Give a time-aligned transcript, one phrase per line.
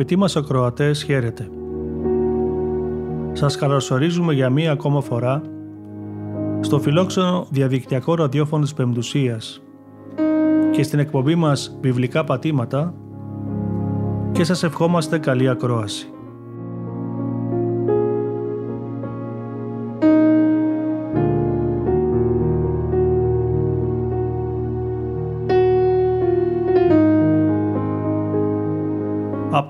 [0.00, 1.50] Αγαπητοί μας ακροατές, χαίρετε.
[3.32, 5.42] Σας καλωσορίζουμε για μία ακόμα φορά
[6.60, 9.62] στο φιλόξενο διαδικτυακό ραδιόφωνο της Πεμπτουσίας
[10.70, 12.94] και στην εκπομπή μας «Βιβλικά πατήματα»
[14.32, 16.12] και σας ευχόμαστε καλή ακρόαση.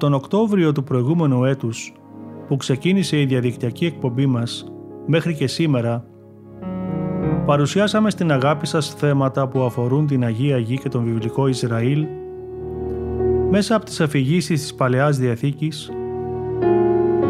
[0.01, 1.93] Από τον Οκτώβριο του προηγούμενου έτους
[2.49, 4.73] που ξεκίνησε η διαδικτυακή εκπομπή μας
[5.07, 6.05] μέχρι και σήμερα
[7.47, 12.07] παρουσιάσαμε στην αγάπη σας θέματα που αφορούν την Αγία Γη και τον βιβλικό Ισραήλ
[13.51, 15.91] μέσα από τις αφηγήσεις της Παλαιάς Διαθήκης,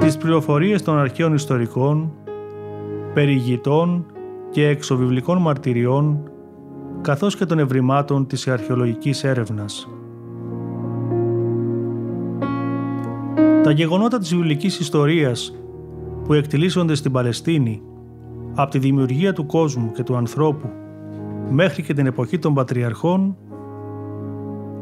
[0.01, 2.13] τις πληροφορίες των αρχαίων ιστορικών,
[3.15, 4.07] περιγητών
[4.51, 6.31] και εξωβιβλικών μαρτυριών
[7.01, 9.89] καθώς και των ευρημάτων της αρχαιολογικής έρευνας.
[13.71, 15.55] Τα γεγονότα της βιβλικής ιστορίας
[16.25, 17.83] που εκτελήσονται στην Παλαιστίνη
[18.55, 20.71] από τη δημιουργία του κόσμου και του ανθρώπου
[21.51, 23.37] μέχρι και την εποχή των Πατριαρχών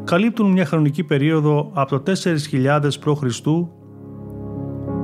[0.03, 2.11] καλύπτουν μια χρονική περίοδο από το
[2.51, 3.23] 4.000 π.Χ.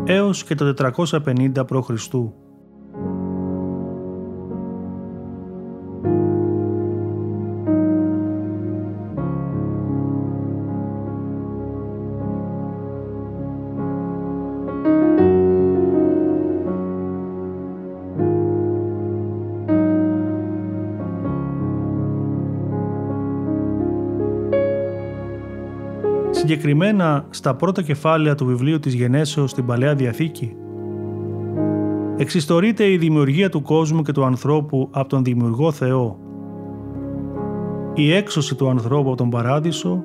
[0.06, 1.90] έως και το 450 π.Χ.
[26.56, 30.56] συγκεκριμένα στα πρώτα κεφάλαια του βιβλίου της Γενέσεως στην Παλαιά Διαθήκη,
[32.18, 36.18] εξιστορείται η δημιουργία του κόσμου και του ανθρώπου από τον Δημιουργό Θεό,
[37.94, 40.04] η έξωση του ανθρώπου από τον Παράδεισο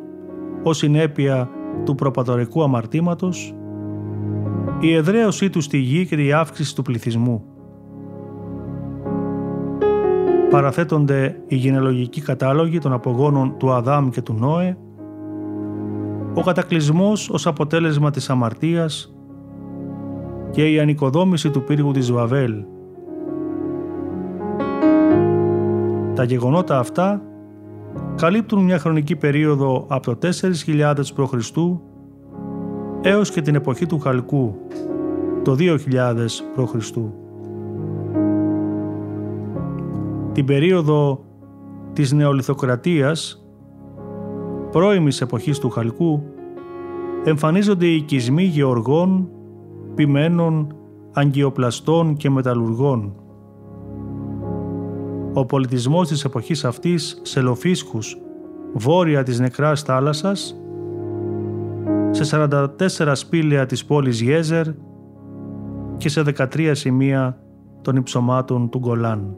[0.62, 1.50] ως συνέπεια
[1.84, 3.55] του προπατορικού αμαρτήματος,
[4.81, 7.44] η εδραίωσή του στη γη και η αύξηση του πληθυσμού.
[10.50, 14.77] Παραθέτονται οι γενεαλογικοί κατάλογοι των απογόνων του Αδάμ και του Νόε,
[16.35, 19.15] ο κατακλυσμός ως αποτέλεσμα της αμαρτίας
[20.51, 22.65] και η ανοικοδόμηση του πύργου της Βαβέλ.
[26.15, 27.23] Τα γεγονότα αυτά
[28.17, 30.29] καλύπτουν μια χρονική περίοδο από το
[30.67, 31.35] 4.000 π.Χ.
[33.03, 34.57] έως και την εποχή του Χαλκού,
[35.43, 35.77] το 2000
[36.55, 36.91] π.Χ.
[40.33, 41.25] Την περίοδο
[41.93, 43.40] της νεολιθοκρατίας
[44.71, 46.23] πρώιμης εποχής του Χαλκού
[47.25, 49.29] εμφανίζονται οι οικισμοί γεωργών,
[49.95, 50.75] ποιμένων,
[51.13, 53.15] αγκιοπλαστών και μεταλλουργών.
[55.33, 58.21] Ο πολιτισμός της εποχής αυτής σε Λοφίσκους,
[58.75, 60.61] βόρεια της νεκράς θάλασσας,
[62.11, 64.66] σε 44 σπήλαια της πόλης Γέζερ
[65.97, 67.43] και σε 13 σημεία
[67.83, 69.37] των υψωμάτων του Γκολάν.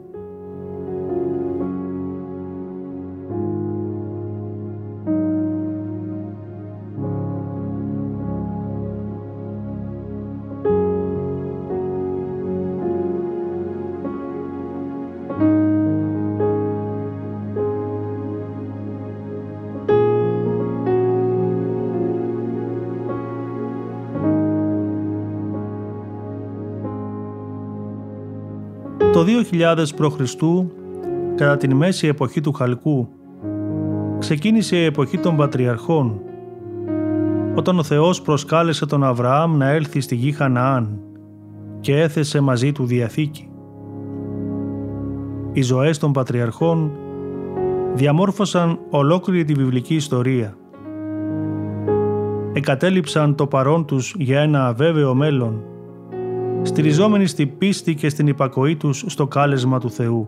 [29.23, 30.35] Το 2000 π.Χ.
[31.35, 33.09] κατά την μέση εποχή του Χαλκού
[34.19, 36.21] ξεκίνησε η εποχή των Πατριαρχών
[37.55, 40.99] όταν ο Θεός προσκάλεσε τον Αβραάμ να έλθει στη γη Χαναάν
[41.79, 43.49] και έθεσε μαζί του Διαθήκη.
[45.53, 46.91] Οι ζωές των Πατριαρχών
[47.93, 50.57] διαμόρφωσαν ολόκληρη τη βιβλική ιστορία.
[52.53, 55.63] Εκατέλειψαν το παρόν τους για ένα αβέβαιο μέλλον,
[56.63, 60.27] στηριζόμενοι στην πίστη και στην υπακοή τους στο κάλεσμα του Θεού.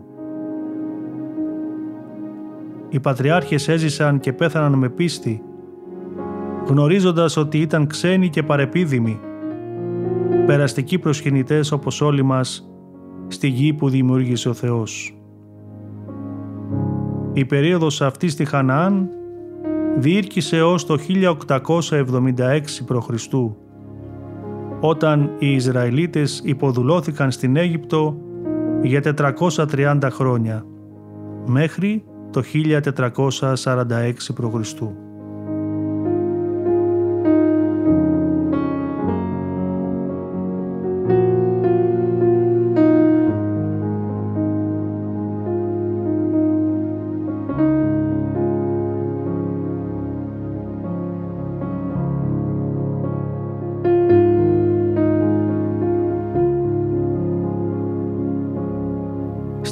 [2.88, 5.42] Οι Πατριάρχες έζησαν και πέθαναν με πίστη,
[6.66, 9.20] γνωρίζοντας ότι ήταν ξένοι και παρεπίδημοι,
[10.46, 12.70] περαστικοί προσκυνητές όπως όλοι μας,
[13.28, 15.20] στη γη που δημιούργησε ο Θεός.
[17.32, 19.08] Η περίοδος αυτή στη Χαναάν
[19.96, 23.10] διήρκησε ως το 1876 π.Χ.
[24.88, 28.16] όταν οι Ισραηλίτες υποδουλώθηκαν στην Αίγυπτο
[28.82, 29.02] για
[29.36, 30.64] 430 χρόνια
[31.46, 35.05] μέχρι το 1446 π.Χ.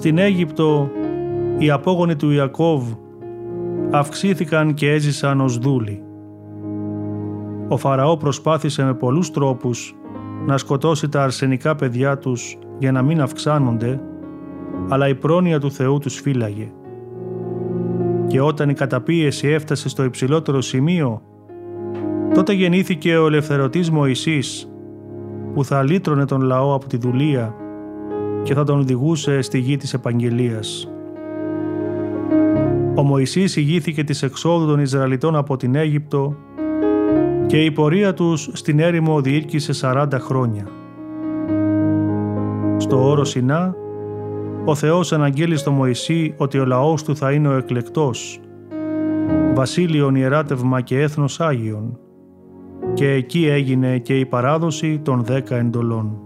[0.05, 0.91] Στην Αίγυπτο
[1.59, 2.83] οι απόγονοι του Ιακώβ
[3.91, 6.03] αυξήθηκαν και έζησαν ως δούλοι.
[7.69, 9.95] Ο Φαραώ προσπάθησε με πολλούς τρόπους
[10.47, 14.01] να σκοτώσει τα αρσενικά παιδιά τους για να μην αυξάνονται,
[14.89, 16.73] αλλά η πρόνοια του Θεού τους φύλαγε.
[18.27, 21.23] Και όταν η καταπίεση έφτασε στο υψηλότερο σημείο,
[22.35, 24.73] τότε γεννήθηκε ο ελευθερωτής Μωυσής,
[25.55, 27.55] που θα λύτρωνε τον λαό από τη δουλεία
[28.45, 30.89] και θα τον οδηγούσε στη γη της επαγγελίας.
[32.95, 36.37] Ο Μωυσής ηγήθηκε της εξόδου των Ισραηλιτών από την Αίγυπτο
[37.47, 40.67] και η πορεία τους στην έρημο διήρκησε 40 χρόνια.
[42.77, 43.75] Στο όρος Σινά,
[44.65, 48.41] ο Θεός αναγγέλει στο Μωυσή ότι ο λαός του θα είναι ο εκλεκτός,
[49.55, 51.99] βασίλειον ιεράτευμα και έθνος Άγιον,
[52.95, 56.24] και εκεί έγινε και η παράδοση των δέκα εντολών.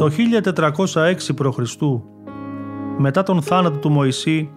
[0.00, 0.10] Το
[0.54, 1.58] 1406 π.Χ.
[2.98, 4.50] μετά τον θάνατο του Μωυσή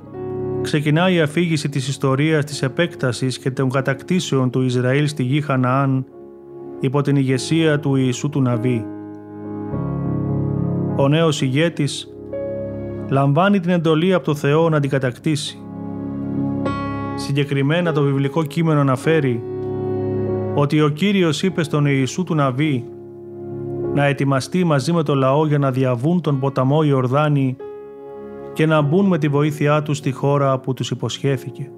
[0.61, 6.05] ξεκινάει η αφήγηση της ιστορίας της επέκτασης και των κατακτήσεων του Ισραήλ στη γη Χαναάν
[6.79, 8.85] υπό την ηγεσία του Ιησού του Ναβί.
[10.95, 12.07] Ο νέος ηγέτης
[13.09, 15.57] λαμβάνει την εντολή από το Θεό να την κατακτήσει.
[17.15, 19.43] Συγκεκριμένα το βιβλικό κείμενο αναφέρει
[20.55, 22.92] ότι ο Κύριος είπε στον Ιησού του Ναβί
[23.93, 27.55] να ετοιμαστεί μαζί με το λαό για να διαβούν τον ποταμό Ιορδάνη
[28.53, 31.71] και να μπουν με τη βοήθειά τους στη χώρα που τους υποσχέθηκε.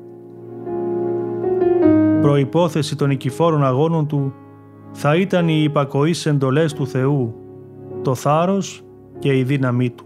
[2.22, 4.34] Προϋπόθεση των οικηφόρων αγώνων του
[4.92, 7.36] θα ήταν οι υπακοείς εντολές του Θεού,
[8.02, 8.84] το θάρρος
[9.20, 10.06] και η δύναμή του.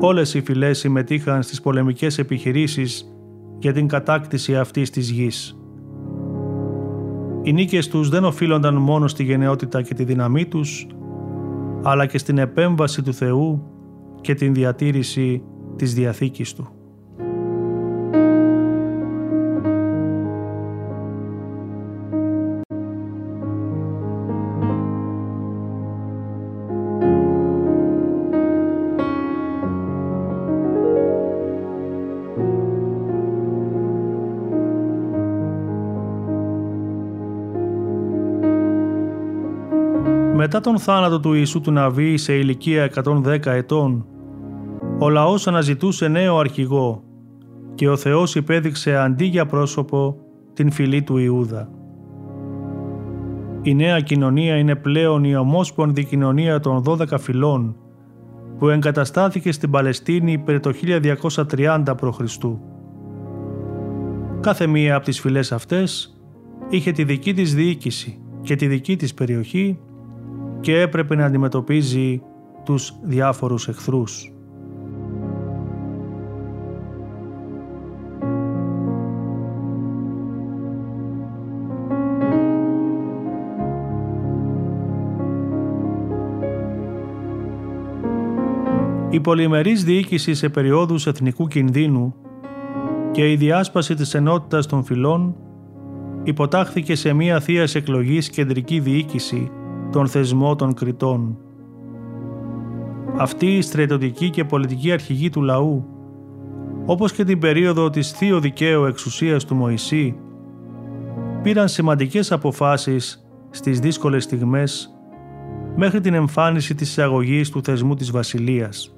[0.00, 3.14] Όλες οι φυλές συμμετείχαν στις πολεμικές επιχειρήσεις
[3.58, 5.55] για την κατάκτηση αυτής της γης.
[7.46, 10.86] Οι νίκες τους δεν οφείλονταν μόνο στη γενναιότητα και τη δύναμή τους,
[11.82, 13.62] αλλά και στην επέμβαση του Θεού
[14.20, 15.42] και την διατήρηση
[15.76, 16.75] της Διαθήκης Του.
[40.46, 44.06] Μετά τον θάνατο του Ιησού του Ναβί σε ηλικία 110 ετών,
[44.98, 47.02] ο λαός αναζητούσε νέο αρχηγό
[47.74, 50.16] και ο Θεός υπέδειξε αντί για πρόσωπο
[50.52, 51.68] την φυλή του Ιούδα.
[53.62, 57.76] Η νέα κοινωνία είναι πλέον η ομόσπονδη κοινωνία των 12 φυλών
[58.58, 60.72] που εγκαταστάθηκε στην Παλαιστίνη περί το
[61.50, 62.20] 1230 π.Χ.
[64.40, 66.16] Κάθε μία από τις φυλές αυτές
[66.68, 69.78] είχε τη δική της διοίκηση και τη δική της περιοχή
[70.60, 72.22] και έπρεπε να αντιμετωπίζει
[72.64, 74.30] τους διάφορους εχθρούς.
[89.10, 92.14] Η πολυμερής διοίκηση σε περιόδους εθνικού κινδύνου
[93.12, 95.36] και η διάσπαση της ενότητας των φυλών
[96.22, 99.50] υποτάχθηκε σε μία θεία εκλογής κεντρική διοίκηση
[99.96, 101.36] των θεσμών των Κριτών.
[103.16, 105.84] Αυτή η στρατιωτική και πολιτική αρχηγή του λαού,
[106.86, 110.16] όπως και την περίοδο της θείο δικαίου εξουσίας του Μωυσή,
[111.42, 114.96] πήραν σημαντικές αποφάσεις στις δύσκολες στιγμές
[115.76, 118.96] μέχρι την εμφάνιση της εισαγωγής του θεσμού της Βασιλείας.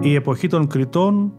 [0.00, 1.32] Η εποχή των Κριτών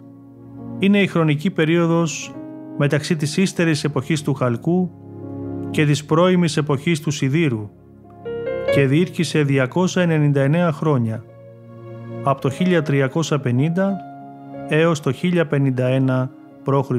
[0.80, 2.36] είναι η χρονική περίοδος
[2.78, 4.92] μεταξύ της ύστερης εποχής του Χαλκού
[5.72, 7.70] και της πρώιμης εποχής του Σιδήρου
[8.74, 11.24] και διήρκησε 299 χρόνια,
[12.24, 13.60] από το 1350
[14.68, 16.28] έως το 1051
[16.64, 16.92] π.Χ.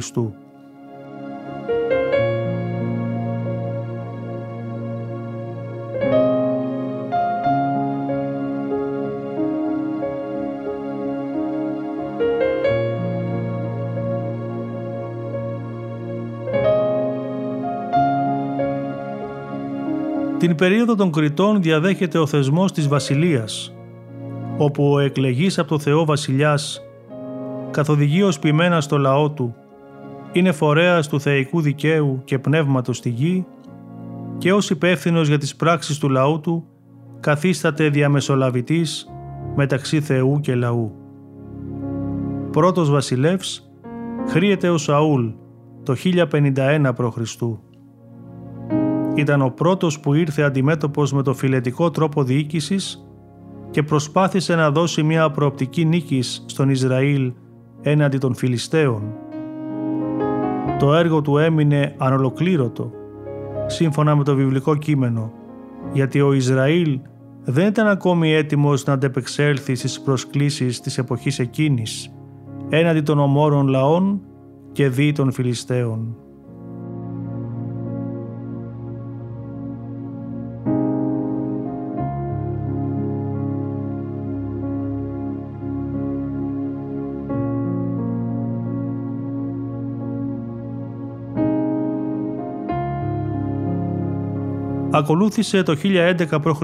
[20.53, 23.75] Την περίοδο των Κριτών διαδέχεται ο θεσμός της βασιλείας,
[24.57, 26.83] όπου ο εκλεγής από το Θεό βασιλιάς
[27.71, 29.55] καθοδηγεί ως ποιμένα στο λαό του,
[30.33, 33.47] είναι φορέας του θεϊκού δικαίου και πνεύματος στη γη
[34.39, 36.65] και ως υπεύθυνος για τις πράξεις του λαού του
[37.21, 39.07] καθίσταται διαμεσολαβητής
[39.57, 40.93] μεταξύ Θεού και λαού.
[42.51, 43.71] Πρώτος βασιλεύς
[44.29, 45.27] χρήεται ο Σαούλ
[45.83, 47.19] το 1051 π.Χ
[49.15, 53.07] ήταν ο πρώτος που ήρθε αντιμέτωπος με το φιλετικό τρόπο διοίκησης
[53.71, 57.33] και προσπάθησε να δώσει μια προοπτική νίκης στον Ισραήλ
[57.83, 59.03] έναντι των Φιλιστέων.
[60.79, 62.91] Το έργο του έμεινε ανολοκλήρωτο,
[63.67, 65.33] σύμφωνα με το βιβλικό κείμενο,
[65.93, 67.01] γιατί ο Ισραήλ
[67.45, 72.15] δεν ήταν ακόμη έτοιμος να αντεπεξέλθει στις προσκλήσεις της εποχής εκείνης,
[72.69, 74.21] έναντι των ομόρων λαών
[74.73, 76.17] και δι των Φιλιστέων.
[95.03, 96.63] Ακολούθησε το 1011 π.Χ.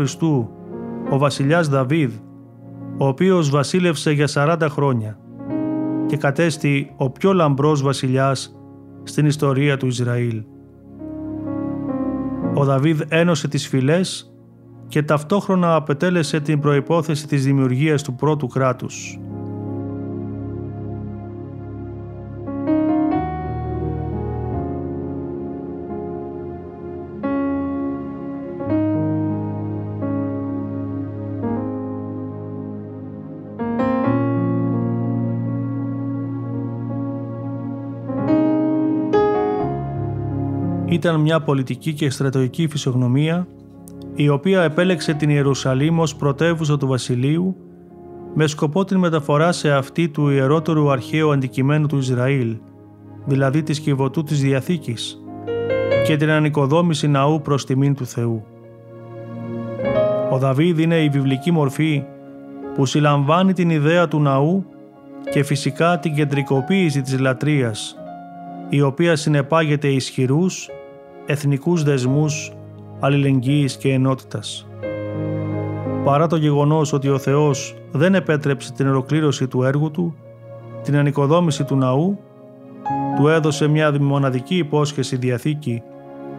[1.10, 2.12] ο βασιλιάς Δαβίδ,
[2.98, 5.18] ο οποίος βασίλευσε για 40 χρόνια
[6.06, 8.60] και κατέστη ο πιο λαμπρός βασιλιάς
[9.02, 10.44] στην ιστορία του Ισραήλ.
[12.54, 14.32] Ο Δαβίδ ένωσε τις φυλές
[14.88, 19.18] και ταυτόχρονα απετέλεσε την προϋπόθεση της δημιουργίας του πρώτου κράτους.
[40.98, 43.46] Ήταν μια πολιτική και στρατηγική φυσιογνωμία
[44.14, 47.56] η οποία επέλεξε την Ιερουσαλήμ ως πρωτεύουσα του βασιλείου
[48.34, 52.56] με σκοπό την μεταφορά σε αυτή του ιερότερου αρχαίου αντικειμένου του Ισραήλ,
[53.24, 55.22] δηλαδή της κυβωτού της Διαθήκης
[56.04, 58.44] και την ανοικοδόμηση ναού προς τιμήν του Θεού.
[60.30, 62.04] Ο Δαβίδ είναι η βιβλική μορφή
[62.74, 64.64] που συλλαμβάνει την ιδέα του ναού
[65.30, 67.96] και φυσικά την κεντρικοποίηση της λατρείας,
[68.68, 70.68] η οποία συνεπάγεται ισχυρούς
[71.30, 72.52] εθνικούς δεσμούς
[73.00, 74.66] αλληλεγγύης και ενότητας.
[76.04, 80.14] Παρά το γεγονός ότι ο Θεός δεν επέτρεψε την ολοκλήρωση του έργου Του,
[80.82, 82.18] την ανοικοδόμηση του ναού,
[83.16, 85.82] του έδωσε μια μοναδική υπόσχεση διαθήκη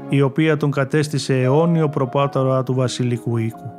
[0.09, 3.78] η οποία τον κατέστησε αιώνιο προπάτορα του βασιλικού οίκου.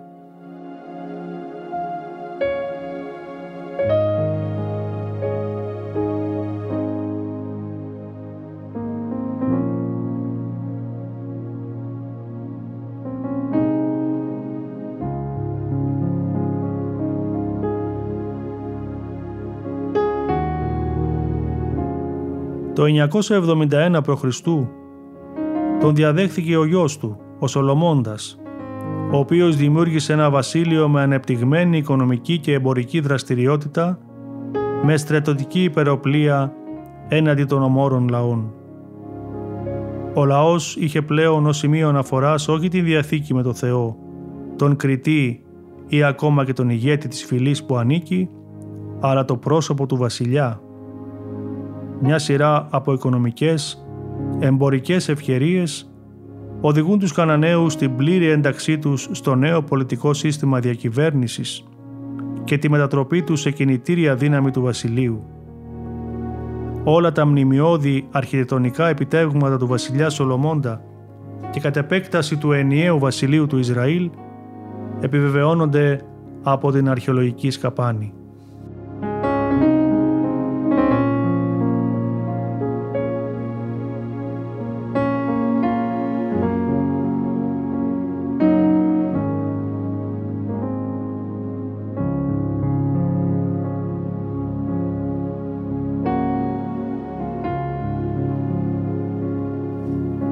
[22.81, 24.41] Το 971 π.Χ.
[25.81, 28.39] τον διαδέχθηκε ο γιος του, ο Σολομώντας,
[29.13, 33.99] ο οποίος δημιούργησε ένα βασίλειο με ανεπτυγμένη οικονομική και εμπορική δραστηριότητα
[34.83, 36.53] με στρατιωτική υπεροπλία
[37.09, 38.53] έναντι των ομόρων λαών.
[40.15, 43.97] Ο λαός είχε πλέον ως σημείο αναφοράς όχι τη διαθήκη με το Θεό,
[44.57, 45.45] τον κριτή
[45.87, 48.29] ή ακόμα και τον ηγέτη της φυλής που ανήκει,
[49.01, 50.61] αλλά το πρόσωπο του βασιλιά,
[52.01, 53.85] μια σειρά από οικονομικές,
[54.39, 55.91] εμπορικές ευκαιρίες
[56.61, 61.65] οδηγούν τους Καναναίους στην πλήρη ένταξή τους στο νέο πολιτικό σύστημα διακυβέρνησης
[62.45, 65.25] και τη μετατροπή τους σε κινητήρια δύναμη του βασιλείου.
[66.85, 70.83] Όλα τα μνημειώδη αρχιτεκτονικά επιτεύγματα του βασιλιά Σολομώντα
[71.51, 74.11] και κατ' επέκταση του ενιαίου βασιλείου του Ισραήλ
[75.01, 76.01] επιβεβαιώνονται
[76.43, 78.13] από την αρχαιολογική σκαπάνη.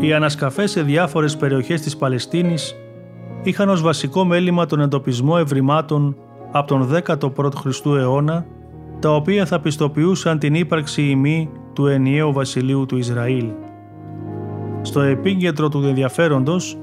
[0.08, 2.76] Οι ανασκαφές σε διάφορες περιοχές της Παλαιστίνης
[3.42, 6.16] είχαν ως βασικό μέλημα τον εντοπισμό ευρημάτων
[6.52, 8.46] από τον 11ο Χριστού αιώνα,
[8.98, 13.46] τα οποία θα πιστοποιούσαν την ύπαρξη ημί του ενιαίου βασιλείου του Ισραήλ.
[14.82, 16.78] Στο επίκεντρο του ενδιαφέροντος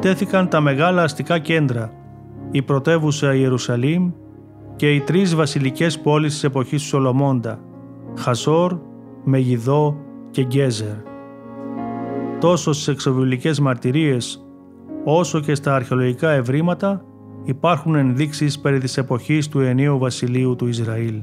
[0.00, 1.92] τέθηκαν τα μεγάλα αστικά κέντρα,
[2.50, 4.10] η πρωτεύουσα Ιερουσαλήμ
[4.76, 7.60] και οι τρεις βασιλικές πόλεις της εποχής του Σολομώντα,
[8.18, 8.78] Χασόρ,
[9.24, 9.96] Μεγιδό
[10.30, 11.07] και Γκέζερ
[12.40, 14.46] τόσο στις εξοβιβλικές μαρτυρίες
[15.04, 17.04] όσο και στα αρχαιολογικά ευρήματα
[17.44, 21.22] υπάρχουν ενδείξεις περί της εποχής του ενίου βασιλείου του Ισραήλ.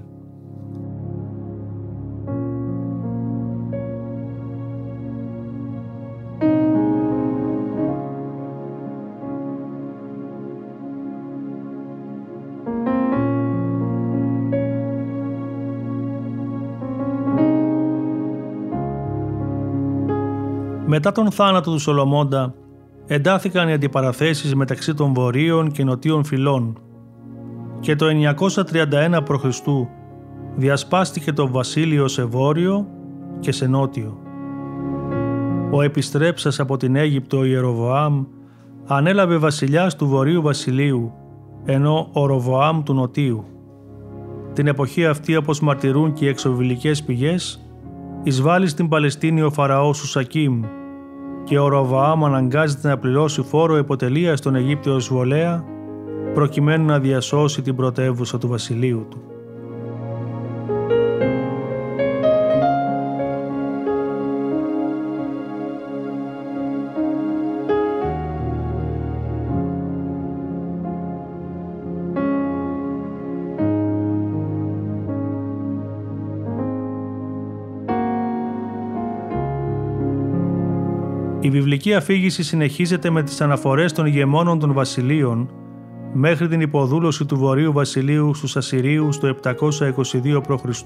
[20.97, 22.53] Μετά τον θάνατο του Σολομώντα,
[23.07, 26.77] εντάθηκαν οι αντιπαραθέσεις μεταξύ των βορείων και νοτίων φυλών
[27.79, 29.45] και το 931 π.Χ.
[30.55, 32.87] διασπάστηκε το βασίλειο σε βόρειο
[33.39, 34.17] και σε νότιο.
[35.71, 38.23] Ο επιστρέψας από την Αίγυπτο Ιεροβοάμ
[38.87, 41.13] ανέλαβε βασιλιάς του βορείου βασιλείου,
[41.65, 43.45] ενώ ο Ροβοάμ του νοτίου.
[44.53, 47.65] Την εποχή αυτή, όπως μαρτυρούν και οι εξοβιλικές πηγές,
[48.23, 50.61] εισβάλλει στην Παλαιστίνη ο Φαραώς Σουσακίμ
[51.45, 55.63] και ο Ροβαάμ αναγκάζεται να πληρώσει φόρο υποτελεία στον Αιγύπτιο εισβολέα
[56.33, 59.34] προκειμένου να διασώσει την πρωτεύουσα του βασιλείου του.
[81.45, 85.49] Η βιβλική αφήγηση συνεχίζεται με τις αναφορές των ηγεμόνων των βασιλείων
[86.13, 90.81] μέχρι την υποδούλωση του Βορείου Βασιλείου στους Ασσυρίους το 722 π.Χ.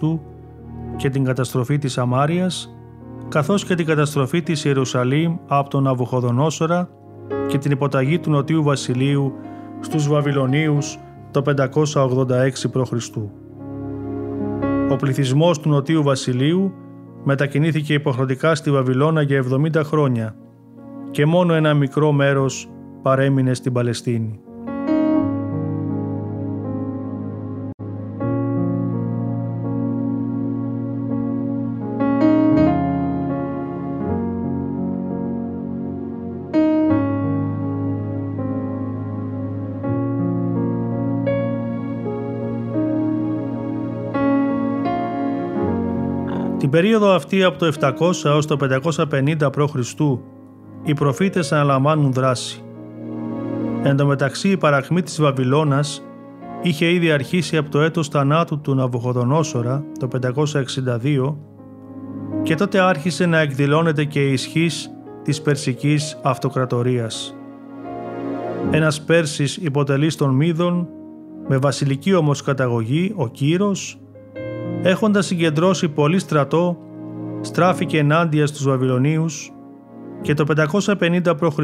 [0.95, 2.75] και την καταστροφή της Αμάριας,
[3.29, 6.89] καθώς και την καταστροφή της Ιερουσαλήμ από τον Αβουχοδονόσορα
[7.47, 9.33] και την υποταγή του Νοτίου Βασιλείου
[9.79, 10.99] στους Βαβυλωνίους
[11.31, 12.93] το 586 π.Χ.
[14.91, 16.73] Ο πληθυσμός του Νοτίου Βασιλείου
[17.23, 19.43] μετακινήθηκε υποχρεωτικά στη Βαβυλώνα για
[19.75, 20.35] 70 χρόνια
[21.11, 22.69] και μόνο ένα μικρό μέρος
[23.01, 24.39] παρέμεινε στην Παλαιστίνη.
[46.57, 49.75] Την περίοδο αυτή από το 700 έως το 550 π.Χ
[50.83, 52.63] οι προφήτες αναλαμβάνουν δράση.
[53.83, 56.03] Εν τω μεταξύ η παραχμή της Βαβυλώνας
[56.61, 61.35] είχε ήδη αρχίσει από το έτος θανάτου του Ναβουχοδονόσορα το 562
[62.43, 64.89] και τότε άρχισε να εκδηλώνεται και η ισχύς
[65.23, 67.35] της Περσικής Αυτοκρατορίας.
[68.71, 70.87] Ένας Πέρσης υποτελής των Μίδων,
[71.47, 73.99] με βασιλική όμως καταγωγή, ο Κύρος,
[74.83, 76.77] έχοντας συγκεντρώσει πολύ στρατό,
[77.41, 79.51] στράφηκε ενάντια στους Βαβυλωνίους
[80.21, 81.57] και το 550 π.Χ.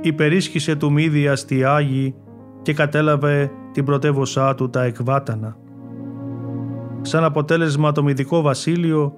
[0.00, 2.14] υπερίσχυσε του Μίδια στη Άγη
[2.62, 5.56] και κατέλαβε την πρωτεύωσά του τα Εκβάτανα.
[7.00, 9.12] Σαν αποτέλεσμα το Μυδικό Βασίλειο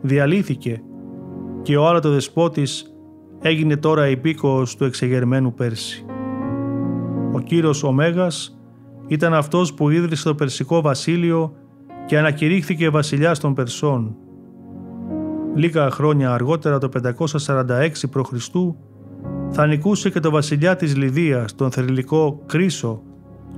[0.00, 0.82] διαλύθηκε
[1.62, 2.94] και ο άλλατο δεσπότης
[3.40, 6.04] έγινε τώρα υπήκοος του εξεγερμένου Πέρση.
[7.32, 8.58] Ο κύρος Ωμέγας
[9.06, 11.52] ήταν αυτός που ίδρυσε το Περσικό Βασίλειο
[12.06, 14.16] και ανακηρύχθηκε βασιλιάς των Περσών
[15.54, 18.32] Λίγα χρόνια αργότερα το 546 π.Χ.
[19.50, 23.02] θα νικούσε και το βασιλιά της Λιδίας, τον θερλικό Κρίσο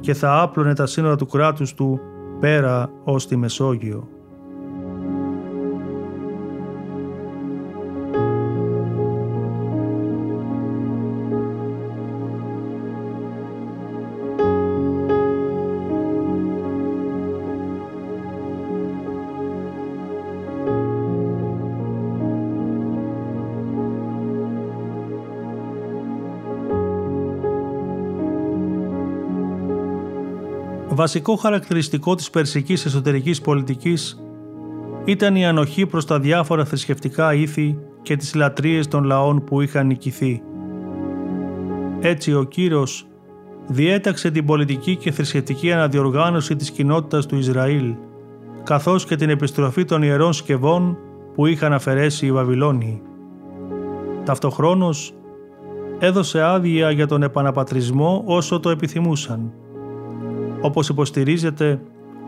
[0.00, 2.00] και θα άπλωνε τα σύνορα του κράτους του
[2.40, 4.08] πέρα ως τη Μεσόγειο.
[30.96, 34.22] Βασικό χαρακτηριστικό της περσικής εσωτερικής πολιτικής
[35.04, 39.86] ήταν η ανοχή προς τα διάφορα θρησκευτικά ήθη και τις λατρείες των λαών που είχαν
[39.86, 40.42] νικηθεί.
[42.00, 43.06] Έτσι ο Κύρος
[43.66, 47.94] διέταξε την πολιτική και θρησκευτική αναδιοργάνωση της κοινότητας του Ισραήλ,
[48.62, 50.98] καθώς και την επιστροφή των ιερών σκευών
[51.34, 53.02] που είχαν αφαιρέσει οι Βαβυλώνιοι.
[54.24, 55.14] Ταυτοχρόνως
[55.98, 59.52] έδωσε άδεια για τον επαναπατρισμό όσο το επιθυμούσαν.
[60.60, 61.80] Όπως υποστηρίζεται,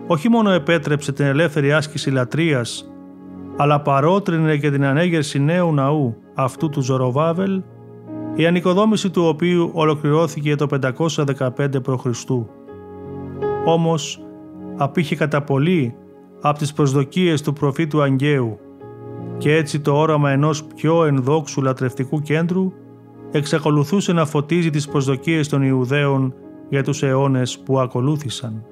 [0.07, 2.93] όχι μόνο επέτρεψε την ελεύθερη άσκηση λατρείας,
[3.57, 7.63] αλλά παρότρινε και την ανέγερση νέου ναού αυτού του Ζωροβάβελ,
[8.35, 12.07] η ανοικοδόμηση του οποίου ολοκληρώθηκε το 515 π.Χ.
[13.65, 14.21] Όμως,
[14.77, 15.95] απήχε κατά πολύ
[16.41, 18.59] από τις προσδοκίες του προφήτου Αγγαίου
[19.39, 22.73] και έτσι το όραμα ενός πιο ενδόξου λατρευτικού κέντρου
[23.31, 26.35] εξακολουθούσε να φωτίζει τις προσδοκίες των Ιουδαίων
[26.69, 28.65] για τους αιώνες που ακολούθησαν.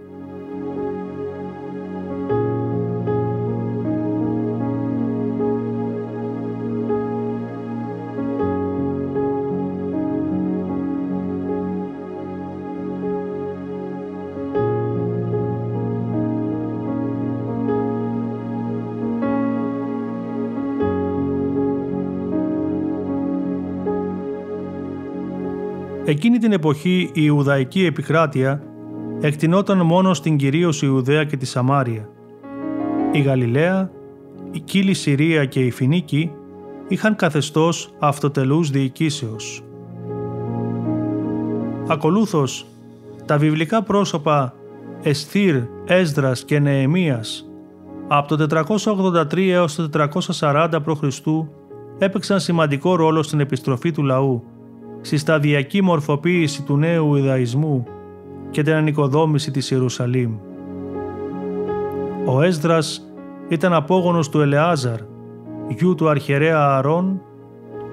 [26.08, 28.62] Εκείνη την εποχή η Ιουδαϊκή επικράτεια
[29.20, 32.08] εκτινόταν μόνο στην κυρίως Ιουδαία και τη Σαμάρια.
[33.12, 33.90] Η Γαλιλαία,
[34.50, 36.32] η Κύλη Συρία και η Φινίκη
[36.88, 39.62] είχαν καθεστώς αυτοτελούς διοικήσεως.
[41.88, 42.66] Ακολούθως,
[43.24, 44.54] τα βιβλικά πρόσωπα
[45.02, 47.50] Εσθήρ, Έσδρας και Νεεμίας
[48.08, 51.18] από το 483 έως το 440 π.Χ.
[51.98, 54.44] έπαιξαν σημαντικό ρόλο στην επιστροφή του λαού
[55.00, 57.86] στη σταδιακή μορφοποίηση του νέου Ιδαϊσμού
[58.50, 60.34] και την ανοικοδόμηση της Ιερουσαλήμ.
[62.26, 63.12] Ο Έσδρας
[63.48, 64.98] ήταν απόγονος του Ελεάζαρ,
[65.68, 67.20] γιου του αρχαιρέα Αρών,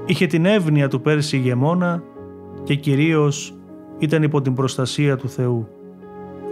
[0.06, 2.04] είχε την εύνοια του Πέρση ηγεμόνα
[2.64, 3.56] και κυρίως
[3.98, 5.68] ήταν υπό την προστασία του Θεού.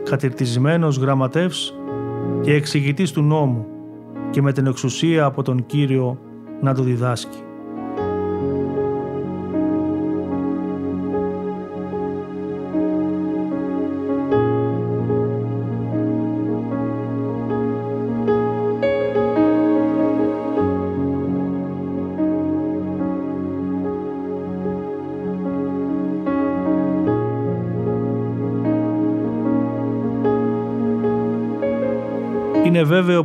[0.03, 1.75] Κατηρτισμένος γραμματεύς
[2.41, 3.65] και εξηγητής του νόμου
[4.29, 6.19] και με την εξουσία από τον Κύριο
[6.61, 7.39] να το διδάσκει.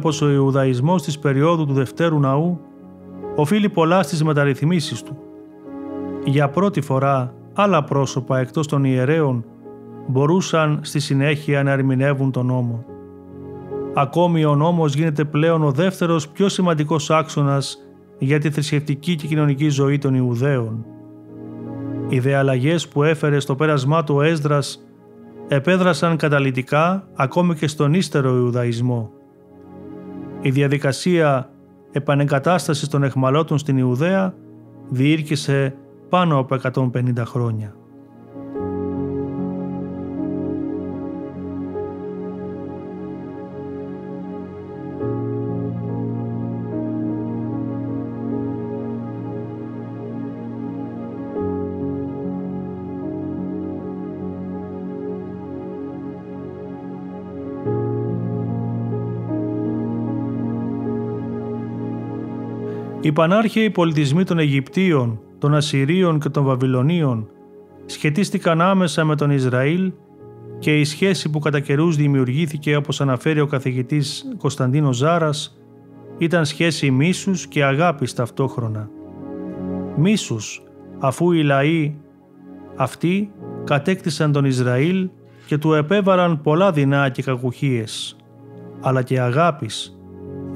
[0.07, 2.61] Πως ο Ιουδαϊσμός της περίοδου του Δευτέρου Ναού
[3.37, 5.17] οφείλει πολλά στις μεταρρυθμίσεις του.
[6.25, 9.45] Για πρώτη φορά άλλα πρόσωπα εκτός των ιερέων
[10.07, 12.85] μπορούσαν στη συνέχεια να ερμηνεύουν τον νόμο.
[13.95, 17.79] Ακόμη ο νόμος γίνεται πλέον ο δεύτερος πιο σημαντικός άξονας
[18.19, 20.85] για τη θρησκευτική και κοινωνική ζωή των Ιουδαίων.
[22.09, 22.35] Οι δε
[22.93, 24.87] που έφερε στο πέρασμά του ο Έσδρας
[25.49, 29.11] επέδρασαν καταλητικά ακόμη και στον ύστερο Ιουδαϊσμό.
[30.41, 31.51] Η διαδικασία
[31.93, 34.35] επανεγκατάστασης των εχμαλώτων στην Ιουδαία
[34.89, 35.75] διήρκησε
[36.09, 36.57] πάνω από
[36.93, 37.75] 150 χρόνια.
[63.07, 67.29] Οι πανάρχαιοι πολιτισμοί των Αιγυπτίων, των Ασσυρίων και των Βαβυλωνίων
[67.87, 69.93] σχετίστηκαν άμεσα με τον Ισραήλ
[70.59, 75.59] και η σχέση που κατά καιρούς δημιουργήθηκε όπως αναφέρει ο καθηγητής Κωνσταντίνος Ζάρας
[76.19, 78.89] ήταν σχέση μίσους και αγάπης ταυτόχρονα.
[79.97, 80.63] Μίσους
[80.99, 81.95] αφού οι λαοί
[82.77, 83.31] αυτοί
[83.65, 85.09] κατέκτησαν τον Ισραήλ
[85.47, 88.17] και του επέβαραν πολλά δεινά και κακουχίες,
[88.81, 89.99] αλλά και αγάπης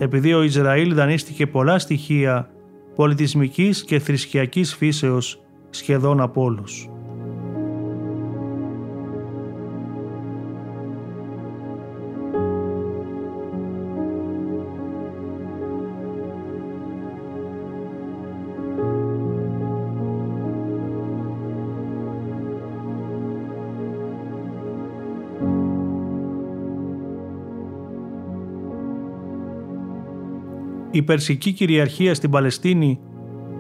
[0.01, 2.51] επειδή ο Ισραήλ δανείστηκε πολλά στοιχεία
[2.95, 6.90] πολιτισμικής και θρησκειακής φύσεως σχεδόν από όλους.
[30.91, 33.01] Η περσική κυριαρχία στην Παλαιστίνη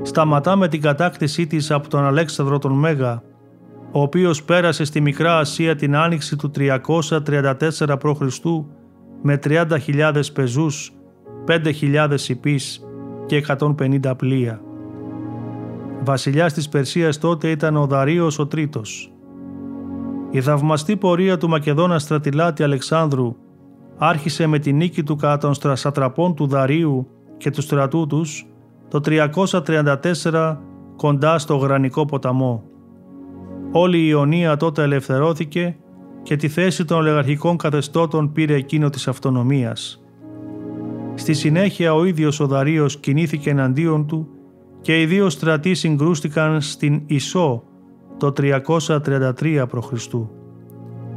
[0.02, 3.22] σταματά με την κατάκτησή της από τον Αλέξανδρο τον Μέγα
[3.92, 8.38] ο οποίος πέρασε στη Μικρά Ασία την άνοιξη του 334 π.Χ.
[9.22, 10.92] με 30.000 πεζούς,
[11.46, 12.84] 5.000 υπείς
[13.26, 14.60] και 150 πλοία.
[16.04, 19.12] Βασιλιάς της Περσίας τότε ήταν ο Δαρίος ο Τρίτος.
[20.30, 23.36] Η θαυμαστή πορεία του Μακεδόνα στρατιλάτη Αλεξάνδρου
[23.98, 27.08] άρχισε με τη νίκη του κατά των στρασατραπών του Δαρίου
[27.40, 28.46] και τους στρατού τους
[28.88, 30.56] το 334
[30.96, 32.64] κοντά στο Γρανικό ποταμό.
[33.72, 35.76] Όλη η Ιωνία τότε ελευθερώθηκε
[36.22, 40.02] και τη θέση των ολιγαρχικών καθεστώτων πήρε εκείνο της αυτονομίας.
[41.14, 44.28] Στη συνέχεια ο ίδιος ο Δαρίος κινήθηκε εναντίον του
[44.80, 47.62] και οι δύο στρατοί συγκρούστηκαν στην Ισό
[48.16, 49.92] το 333 π.Χ.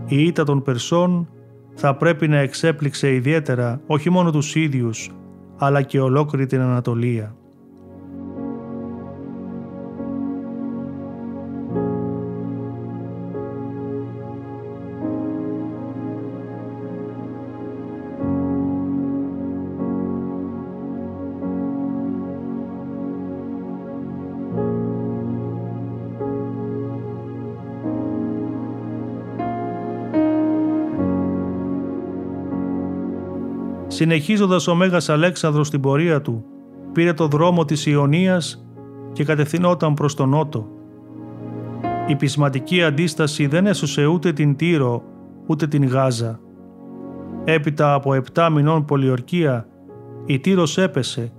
[0.08, 1.30] Η ήττα των Περσών
[1.74, 5.12] θα πρέπει να εξέπληξε ιδιαίτερα όχι μόνο τους ίδιους
[5.58, 7.36] αλλά και ολόκληρη την Ανατολία.
[34.04, 36.46] Συνεχίζοντας ο Μέγας Αλέξανδρος την πορεία του,
[36.92, 38.66] πήρε το δρόμο της Ιωνίας
[39.14, 40.68] και κατευθυνόταν προς τον Νότο.
[42.08, 45.04] Η πεισματική αντίσταση δεν έσωσε ούτε την Τύρο
[45.48, 46.40] ούτε την Γάζα.
[47.44, 49.68] Έπειτα από επτά μηνών πολιορκία,
[50.26, 51.32] η Τύρος έπεσε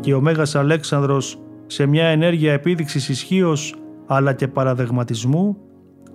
[0.00, 3.74] και ο Μέγας Αλέξανδρος σε μια ενέργεια επίδειξης ισχύως
[4.06, 5.56] αλλά και παραδεγματισμού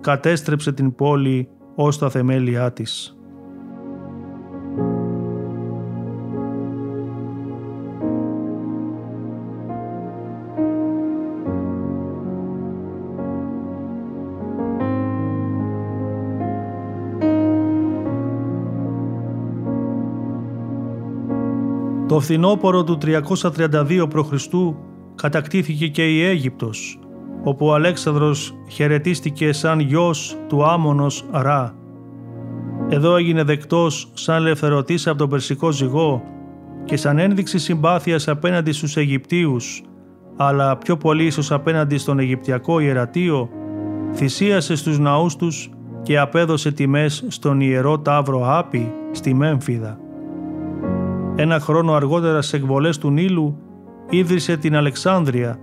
[0.00, 3.18] κατέστρεψε την πόλη ως τα θεμέλια της.
[22.14, 24.44] Το φθινόπωρο του 332 π.Χ.
[25.14, 26.98] κατακτήθηκε και η Αίγυπτος,
[27.44, 31.74] όπου ο Αλέξανδρος χαιρετίστηκε σαν γιος του Άμονος Ρα.
[32.88, 36.22] Εδώ έγινε δεκτός σαν ελευθερωτής από τον Περσικό ζυγό
[36.84, 39.82] και σαν ένδειξη συμπάθειας απέναντι στους Αιγυπτίους,
[40.36, 43.48] αλλά πιο πολύ ίσως απέναντι στον Αιγυπτιακό ιερατείο,
[44.14, 45.70] θυσίασε στους ναούς τους
[46.02, 49.98] και απέδωσε τιμές στον Ιερό Ταύρο Άπη στη Μέμφυδα.
[51.36, 53.58] Ένα χρόνο αργότερα σε εκβολές του Νείλου
[54.10, 55.58] ίδρυσε την Αλεξάνδρεια,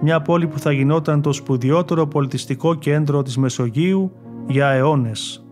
[0.00, 4.12] μια πόλη που θα γινόταν το σπουδιότερο πολιτιστικό κέντρο της Μεσογείου
[4.46, 5.45] για αιώνες.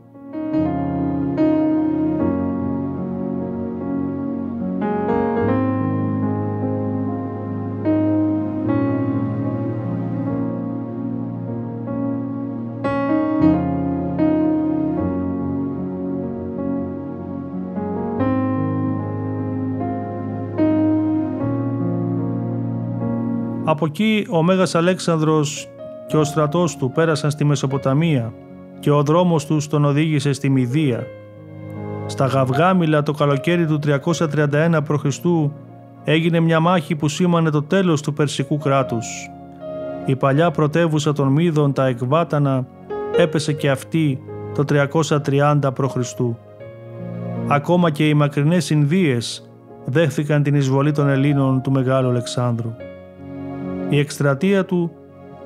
[23.85, 25.69] Από εκεί ο Μέγας Αλέξανδρος
[26.07, 28.33] και ο στρατός του πέρασαν στη Μεσοποταμία
[28.81, 31.07] και ο δρόμος τους τον οδήγησε στη Μηδία.
[32.07, 35.05] Στα Γαυγάμιλα το καλοκαίρι του 331 π.Χ.
[36.05, 39.07] έγινε μια μάχη που σήμανε το τέλος του Περσικού κράτους.
[40.07, 42.67] Η παλιά πρωτεύουσα των Μύδων, τα Εκβάτανα,
[43.17, 44.23] έπεσε και αυτή
[44.55, 45.97] το 330 π.Χ.
[47.49, 49.51] Ακόμα και οι μακρινές Ινδίες
[49.85, 52.75] δέχθηκαν την εισβολή των Ελλήνων του Μεγάλου Αλεξάνδρου.
[53.89, 54.91] Η εκστρατεία του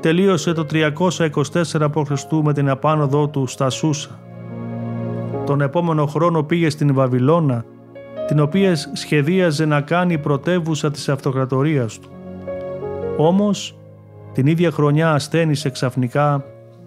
[0.00, 2.32] τελείωσε το 324 π.Χ.
[2.42, 4.20] με την απάνωδό του στα Σούσα.
[5.46, 7.64] Τον επόμενο χρόνο πήγε στην Βαβυλώνα,
[8.26, 12.08] την οποία σχεδίαζε να κάνει πρωτεύουσα της αυτοκρατορίας του.
[13.16, 13.78] Όμως,
[14.32, 16.44] την ίδια χρονιά ασθένησε ξαφνικά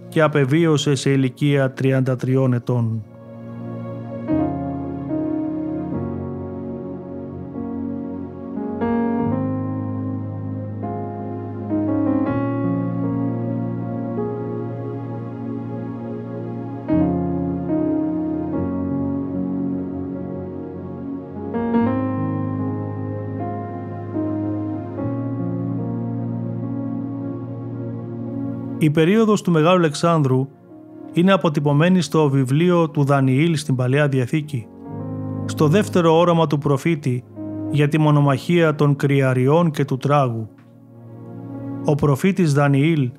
[0.10, 3.04] και απεβίωσε σε ηλικία 33 ετών.
[28.82, 30.48] Η περίοδος του Μεγάλου Αλεξάνδρου
[31.14, 34.68] είναι αποτυπωμένη στο βιβλίο του Δανιήλ στην Παλαιά Διαθήκη,
[35.46, 37.24] στο δεύτερο όραμα του προφήτη
[37.72, 40.50] για τη μονομαχία των κρυαριών και του τράγου.
[41.86, 43.12] Ο προφήτης Δανιήλ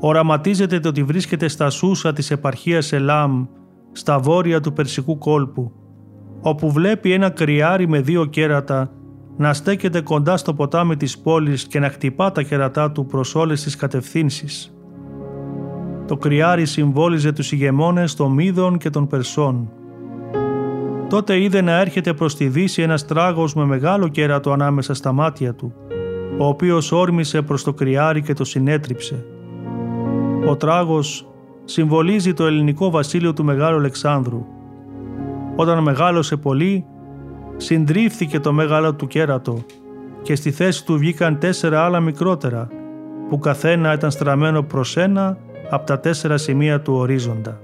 [0.00, 3.46] οραματίζεται ότι βρίσκεται στα Σούσα της επαρχίας Ελάμ,
[3.92, 5.72] στα βόρεια του Περσικού κόλπου,
[6.40, 8.92] όπου βλέπει ένα κρυάρι με δύο κέρατα
[9.36, 13.62] να στέκεται κοντά στο ποτάμι της πόλης και να χτυπά τα κέρατά του προς όλες
[13.62, 14.74] τις κατευθύνσεις.
[16.10, 19.70] Το κρυάρι συμβόλιζε τους ηγεμόνες των Μίδων και των Περσών.
[21.08, 25.54] Τότε είδε να έρχεται προς τη δύση ένας τράγος με μεγάλο κέρατο ανάμεσα στα μάτια
[25.54, 25.72] του,
[26.38, 29.24] ο οποίος όρμησε προς το κρυάρι και το συνέτριψε.
[30.48, 31.28] Ο τράγος
[31.64, 34.44] συμβολίζει το ελληνικό βασίλειο του Μεγάλου Αλεξάνδρου.
[35.56, 36.84] Όταν μεγάλωσε πολύ,
[37.56, 39.64] συντρίφθηκε το μεγάλο του κέρατο
[40.22, 42.68] και στη θέση του βγήκαν τέσσερα άλλα μικρότερα,
[43.28, 45.38] που καθένα ήταν στραμμένο προς ένα
[45.70, 47.60] από τα τέσσερα σημεία του ορίζοντα.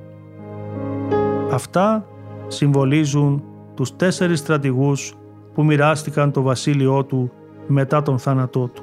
[1.50, 2.06] Αυτά
[2.46, 3.42] συμβολίζουν
[3.74, 5.14] τους τέσσερις στρατηγούς
[5.54, 7.30] που μοιράστηκαν το βασίλειό του
[7.66, 8.82] μετά τον θάνατό του.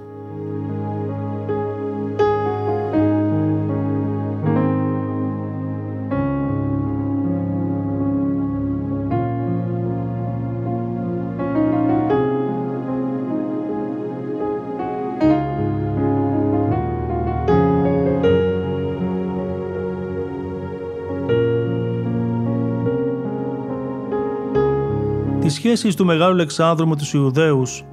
[25.75, 27.83] Σχέσεις του Μεγάλου Αλεξάνδρου με τους Ιουδαίους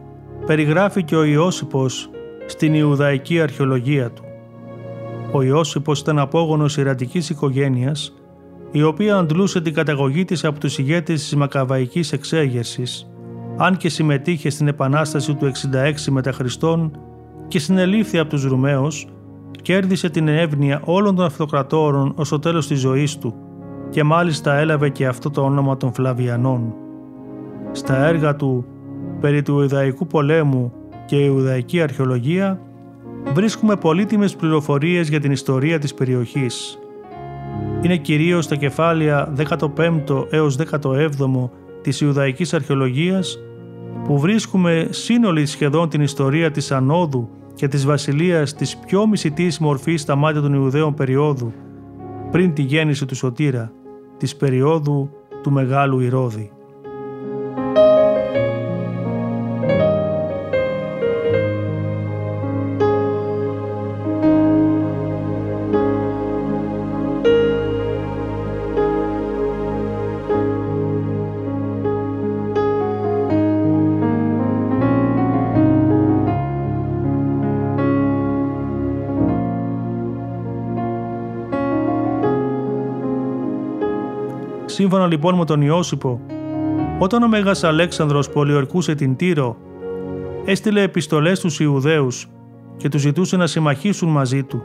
[0.46, 2.10] περιγράφει και ο Ιώσυπος
[2.46, 4.22] στην Ιουδαϊκή αρχαιολογία του.
[5.32, 8.14] Ο Ιώσυπος ήταν απόγονος ιρατικής οικογένειας
[8.70, 13.10] η οποία αντλούσε την καταγωγή της από τους ηγέτες της Μακαβαϊκής εξέγερσης
[13.56, 16.98] αν και συμμετείχε στην Επανάσταση του 66 μετά Χριστόν
[17.48, 19.06] και συνελήφθη από τους Ρουμαίους,
[19.62, 23.34] κέρδισε την εύνοια όλων των αυτοκρατόρων ως το τέλος της ζωής του
[23.90, 26.74] και μάλιστα έλαβε και αυτό το όνομα των Φλαβιανών
[27.72, 28.64] στα έργα του
[29.20, 30.72] περί του Ιδαϊκού πολέμου
[31.06, 32.60] και Ιουδαϊκή αρχαιολογία
[33.34, 36.78] βρίσκουμε πολύτιμες πληροφορίες για την ιστορία της περιοχής.
[37.82, 41.50] Είναι κυρίως τα κεφάλαια 15ο έως 17ο
[41.82, 43.38] της Ιουδαϊκής αρχαιολογίας
[44.04, 50.00] που βρίσκουμε σύνολη σχεδόν την ιστορία της Ανόδου και της βασιλείας της πιο μισητής μορφής
[50.00, 51.52] στα μάτια των Ιουδαίων περίοδου
[52.30, 53.72] πριν τη γέννηση του Σωτήρα,
[54.16, 55.10] της περίοδου
[55.42, 56.50] του Μεγάλου Ηρώδη.
[84.80, 86.20] Σύμφωνα λοιπόν με τον Ιώσυπο,
[86.98, 89.56] όταν ο Μέγας Αλέξανδρος πολιορκούσε την Τύρο,
[90.44, 92.28] έστειλε επιστολές στους Ιουδαίους
[92.76, 94.62] και τους ζητούσε να συμμαχίσουν μαζί του,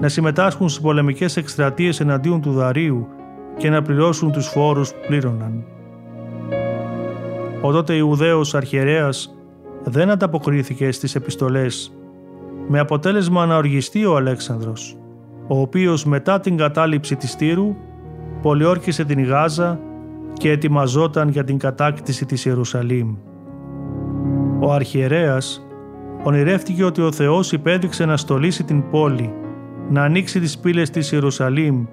[0.00, 3.06] να συμμετάσχουν στις πολεμικές εκστρατείες εναντίον του Δαρίου
[3.56, 5.64] και να πληρώσουν τους φόρους που πλήρωναν.
[7.60, 9.36] Ο τότε Ιουδαίος αρχιερέας
[9.84, 11.96] δεν ανταποκρίθηκε στις επιστολές,
[12.68, 14.96] με αποτέλεσμα να οργιστεί ο Αλέξανδρος,
[15.46, 17.76] ο οποίος μετά την κατάληψη της Τύρου
[18.46, 19.80] πολιόρκησε την Γάζα
[20.32, 23.16] και ετοιμαζόταν για την κατάκτηση της Ιερουσαλήμ.
[24.60, 25.66] Ο αρχιερέας
[26.22, 29.34] ονειρεύτηκε ότι ο Θεός υπέδειξε να στολίσει την πόλη,
[29.90, 31.84] να ανοίξει τις πύλες της Ιερουσαλήμ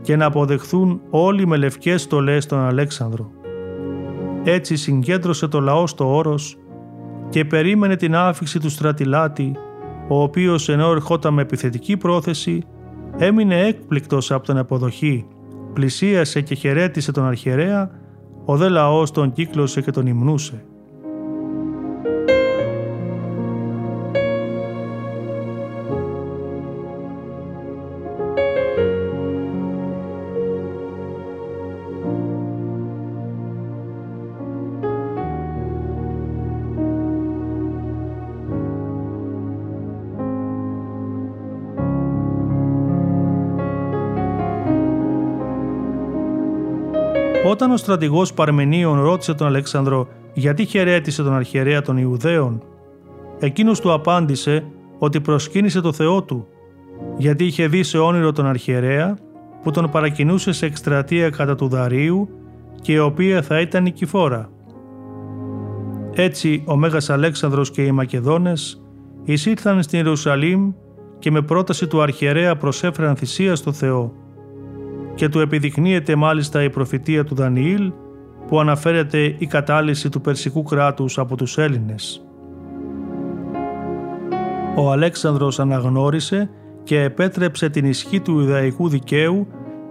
[0.00, 3.30] και να αποδεχθούν όλοι με λευκές στολές τον Αλέξανδρο.
[4.44, 6.56] Έτσι συγκέντρωσε το λαό στο όρος
[7.28, 9.52] και περίμενε την άφηξη του στρατιλάτη,
[10.08, 12.62] ο οποίος ενώ ερχόταν με επιθετική πρόθεση,
[13.16, 15.26] έμεινε έκπληκτος από την αποδοχή
[15.72, 17.90] πλησίασε και χαιρέτησε τον αρχιερέα,
[18.44, 20.64] ο δε λαός τον κύκλωσε και τον υμνούσε.
[47.70, 52.62] Όταν ο στρατηγός Παρμενίων ρώτησε τον Αλέξανδρο γιατί χαιρέτησε τον αρχιερέα των Ιουδαίων,
[53.38, 54.64] εκείνος του απάντησε
[54.98, 56.46] ότι προσκύνησε το Θεό του,
[57.16, 59.18] γιατί είχε δει σε όνειρο τον αρχιερέα
[59.62, 62.28] που τον παρακινούσε σε εκστρατεία κατά του Δαρίου
[62.80, 64.50] και η οποία θα ήταν νικηφόρα.
[66.12, 68.82] Έτσι ο Μέγας Αλέξανδρος και οι Μακεδόνες
[69.24, 70.72] εισήλθαν στην Ιερουσαλήμ
[71.18, 74.12] και με πρόταση του αρχιερέα προσέφεραν θυσία στο Θεό
[75.20, 77.92] και του επιδεικνύεται μάλιστα η προφητεία του Δανιήλ
[78.46, 82.26] που αναφέρεται η κατάλυση του Περσικού κράτους από τους Έλληνες.
[84.76, 86.50] Ο Αλέξανδρος αναγνώρισε
[86.82, 89.46] και επέτρεψε την ισχύ του Ιδαϊκού δικαίου,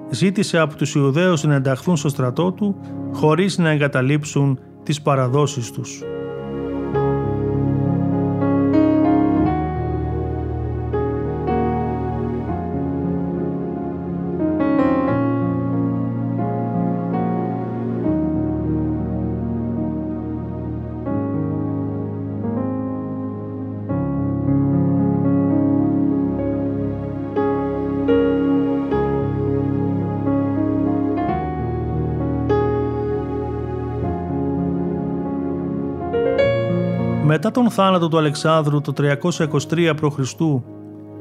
[0.09, 2.75] ζήτησε από τους Ιουδαίους να ενταχθούν στο στρατό του
[3.13, 6.03] χωρίς να εγκαταλείψουν τις παραδόσεις τους.
[37.41, 40.31] Μετά τον θάνατο του Αλεξάνδρου το 323 π.Χ.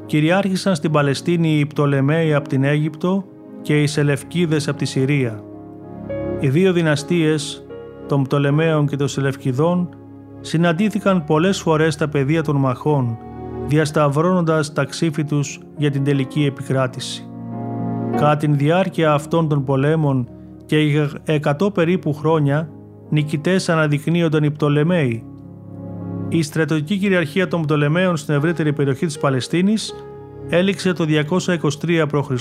[0.05, 3.23] κυριάρχησαν στην Παλαιστίνη οι Πτολεμαίοι από την Αίγυπτο
[3.61, 5.43] και οι Σελευκίδες από τη Συρία.
[6.39, 7.65] Οι δύο δυναστείες
[8.07, 9.89] των Πτολεμαίων και των Σελευκιδών
[10.39, 13.17] συναντήθηκαν πολλές φορές στα πεδία των μαχών,
[13.67, 17.29] διασταυρώνοντας τα ξύφη τους για την τελική επικράτηση.
[18.11, 20.29] Κατά την διάρκεια αυτών των πολέμων
[20.65, 22.69] και για 100 περίπου χρόνια,
[23.09, 25.23] νικητές αναδεικνύονταν οι Πτολεμαίοι.
[26.29, 29.93] Η στρατιωτική κυριαρχία των Πτολεμαίων στην ευρύτερη περιοχή της Παλαιστίνης
[30.49, 31.05] έληξε το
[31.81, 32.31] 223 π.Χ.,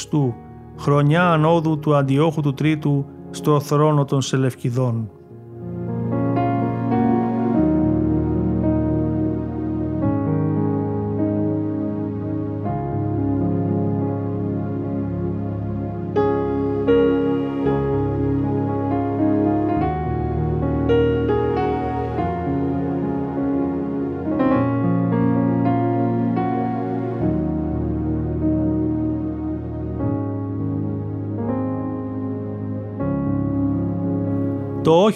[0.79, 5.11] χρονιά ανόδου του Αντιόχου του Τρίτου στο θρόνο των Σελευκιδών.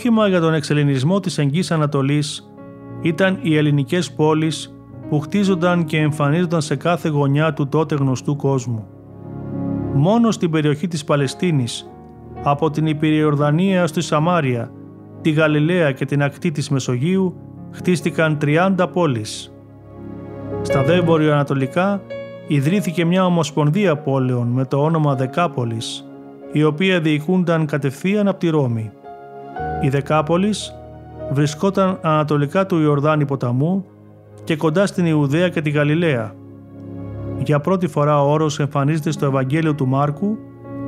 [0.03, 2.53] Όχημα για τον εξελινισμό της Εγγύης Ανατολής
[3.03, 4.75] ήταν οι ελληνικές πόλεις
[5.09, 8.87] που χτίζονταν και εμφανίζονταν σε κάθε γωνιά του τότε γνωστού κόσμου.
[9.95, 11.91] Μόνο στην περιοχή της Παλαιστίνης,
[12.43, 14.71] από την Υπηριορδανία έως τη Σαμάρια,
[15.21, 17.37] τη Γαλιλαία και την ακτή της Μεσογείου,
[17.71, 19.55] χτίστηκαν 30 πόλεις.
[20.63, 22.03] Στα δε βορειοανατολικά
[22.47, 26.05] ιδρύθηκε μια ομοσπονδία πόλεων με το όνομα Δεκάπολης,
[26.53, 28.93] η οποία διοικούνταν κατευθείαν από τη Ρώμη.
[29.83, 30.75] Η Δεκάπολης
[31.31, 33.85] βρισκόταν ανατολικά του Ιορδάνη ποταμού
[34.45, 36.35] και κοντά στην Ιουδαία και τη Γαλιλαία.
[37.39, 40.39] Για πρώτη φορά ο όρος εμφανίζεται στο Ευαγγέλιο του Μάρκου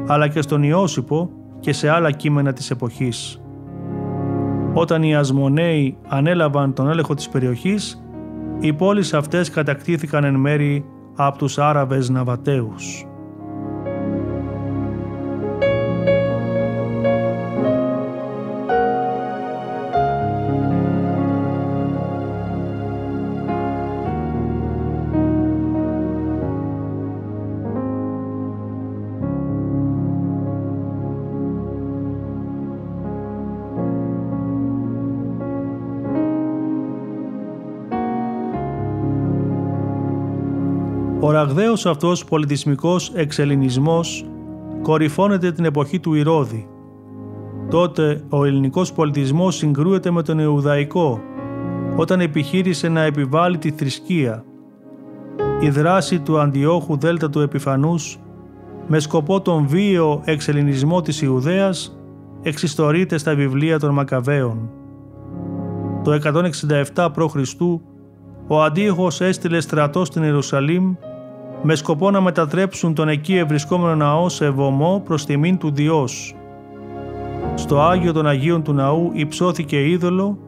[0.06, 1.30] αλλά και στον Ιώσυπο
[1.60, 3.40] και σε άλλα κείμενα της εποχής.
[4.74, 8.04] Όταν οι Ασμονέοι ανέλαβαν τον έλεγχο της περιοχής,
[8.60, 10.84] οι πόλεις αυτές κατακτήθηκαν εν μέρη
[11.16, 13.06] από τους Άραβες Ναβατέους.
[41.54, 44.24] Ραγδαίος αυτός πολιτισμικός εξελινισμός
[44.82, 46.68] κορυφώνεται την εποχή του Ηρώδη.
[47.70, 51.20] Τότε ο ελληνικός πολιτισμός συγκρούεται με τον Ιουδαϊκό
[51.96, 54.44] όταν επιχείρησε να επιβάλλει τη θρησκεία.
[55.60, 58.18] Η δράση του Αντιόχου Δέλτα του Επιφανούς
[58.86, 61.98] με σκοπό τον βίαιο εξελινισμό της Ιουδαίας
[62.42, 64.70] εξιστορείται στα βιβλία των Μακαβαίων.
[66.04, 66.18] Το
[66.94, 67.36] 167 π.Χ.
[68.46, 70.94] ο Αντίοχος έστειλε στρατό στην Ιερουσαλήμ
[71.66, 76.34] με σκοπό να μετατρέψουν τον εκεί ευρισκόμενο ναό σε βωμό προς τιμήν του Διός.
[77.54, 80.38] Στο Άγιο των Αγίων του ναού υψώθηκε είδωλο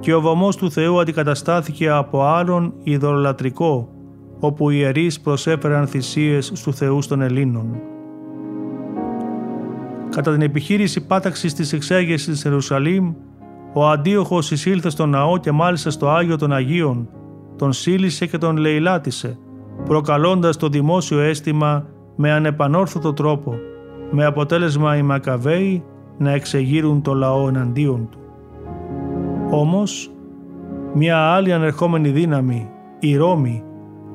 [0.00, 3.88] και ο βωμός του Θεού αντικαταστάθηκε από άλλον ειδωλολατρικό,
[4.40, 7.80] όπου οι ιερείς προσέφεραν θυσίες στου Θεούς των Ελλήνων.
[10.10, 13.14] Κατά την επιχείρηση πάταξης της εξέγεσης της Ιερουσαλήμ,
[13.72, 17.08] ο Αντίοχος εισήλθε στο ναό και μάλιστα στο Άγιο των Αγίων,
[17.56, 19.38] τον σύλλησε και τον λαιλάτισε,
[19.84, 23.54] προκαλώντας το δημόσιο αίσθημα με ανεπανόρθωτο τρόπο,
[24.10, 25.84] με αποτέλεσμα οι Μακαβαίοι
[26.18, 28.18] να εξεγείρουν το λαό εναντίον του.
[29.50, 30.10] Όμως,
[30.94, 33.62] μια άλλη ανερχόμενη δύναμη, η Ρώμη,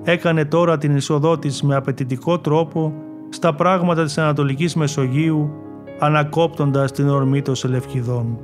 [0.03, 2.93] έκανε τώρα την εισοδό της με απαιτητικό τρόπο
[3.30, 5.51] στα πράγματα της Ανατολικής Μεσογείου,
[5.99, 8.38] ανακόπτοντας την ορμή των Σελευκηδών.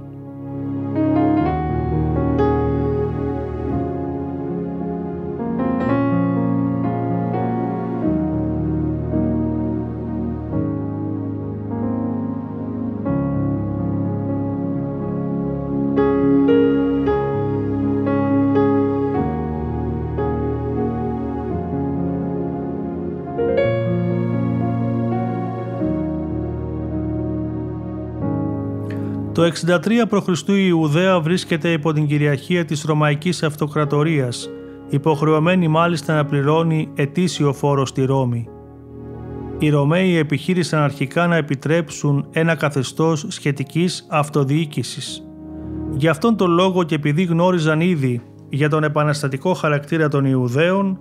[29.50, 30.48] Το 63 π.Χ.
[30.48, 34.50] η Ιουδαία βρίσκεται υπό την κυριαρχία της Ρωμαϊκής Αυτοκρατορίας,
[34.90, 38.48] υποχρεωμένη μάλιστα να πληρώνει ετήσιο φόρο στη Ρώμη.
[39.58, 45.24] Οι Ρωμαίοι επιχείρησαν αρχικά να επιτρέψουν ένα καθεστώς σχετικής αυτοδιοίκησης.
[45.92, 51.00] Γι' αυτόν τον λόγο και επειδή γνώριζαν ήδη για τον επαναστατικό χαρακτήρα των Ιουδαίων,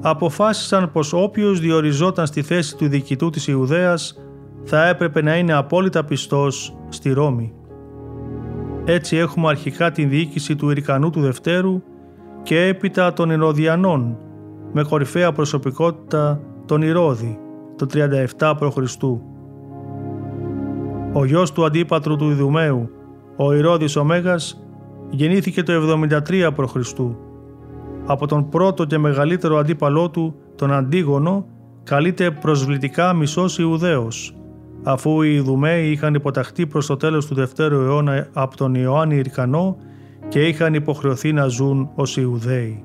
[0.00, 4.16] αποφάσισαν πως όποιος διοριζόταν στη θέση του διοικητού της Ιουδαίας
[4.64, 7.52] θα έπρεπε να είναι απόλυτα πιστός στη Ρώμη.
[8.84, 11.82] Έτσι έχουμε αρχικά την διοίκηση του Ιρικανού του Δευτέρου
[12.42, 14.16] και έπειτα των Ηρωδιανών
[14.72, 17.38] με κορυφαία προσωπικότητα τον Ηρώδη
[17.76, 17.86] το
[18.38, 19.02] 37 π.Χ.
[21.12, 22.90] Ο γιος του αντίπατρου του Ιδουμαίου,
[23.36, 24.62] ο Ηρώδης Ωμέγας,
[25.10, 25.72] γεννήθηκε το
[26.28, 26.76] 73 π.Χ.
[28.06, 31.46] Από τον πρώτο και μεγαλύτερο αντίπαλό του, τον Αντίγονο,
[31.84, 34.36] καλείται προσβλητικά μισός Ιουδαίος,
[34.82, 39.76] αφού οι Ιδουμαίοι είχαν υποταχθεί προς το τέλος του δευτέρου αιώνα από τον Ιωάννη Ιρκανό
[40.28, 42.84] και είχαν υποχρεωθεί να ζουν ως Ιουδαίοι.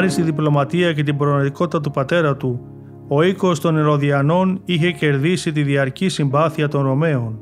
[0.00, 2.60] Χάρη στη διπλωματία και την προνοητικότητα του πατέρα του,
[3.08, 7.38] ο οίκος των Ηρωδιανών είχε κερδίσει τη διαρκή συμπάθεια των Ρωμαίων.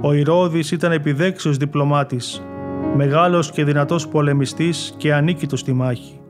[0.00, 2.42] Ο Ηρώδης ήταν επιδέξιος διπλωμάτης,
[2.96, 6.20] μεγάλος και δυνατός πολεμιστής και ανίκητος στη μάχη.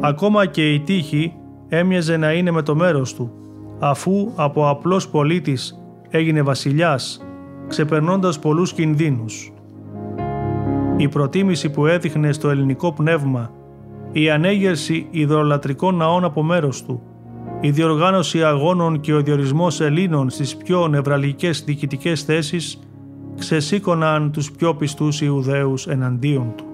[0.00, 1.32] Ακόμα και η τύχη
[1.68, 3.32] έμοιαζε να είναι με το μέρος του,
[3.78, 7.26] αφού από απλός πολίτης έγινε βασιλιάς,
[7.68, 9.52] ξεπερνώντας πολλούς κινδύνους.
[10.96, 13.58] Η προτίμηση που έδειχνε στο ελληνικό πνεύμα
[14.12, 17.02] η ανέγερση ιδρολατρικών ναών από μέρος του,
[17.60, 22.78] η διοργάνωση αγώνων και ο διορισμός Ελλήνων στις πιο νευραλικές διοικητικές θέσεις
[23.38, 26.69] ξεσήκωναν τους πιο πιστούς Ιουδαίους εναντίον του.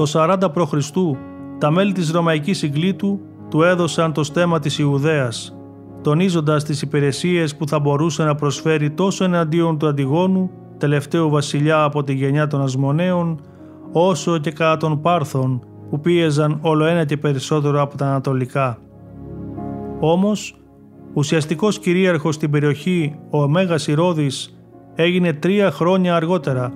[0.00, 0.90] Το 40 π.Χ.
[1.58, 3.20] τα μέλη της Ρωμαϊκής Συγκλήτου
[3.50, 5.56] του έδωσαν το στέμα της Ιουδαίας,
[6.02, 12.04] τονίζοντας τις υπηρεσίες που θα μπορούσε να προσφέρει τόσο εναντίον του Αντιγόνου, τελευταίου βασιλιά από
[12.04, 13.40] τη γενιά των Ασμονέων,
[13.92, 18.78] όσο και κατά των Πάρθων που πίεζαν όλο ένα και περισσότερο από τα Ανατολικά.
[20.00, 20.60] Όμως,
[21.14, 24.60] ουσιαστικός κυρίαρχος στην περιοχή, ο Μέγας Ηρώδης,
[24.94, 26.72] έγινε τρία χρόνια αργότερα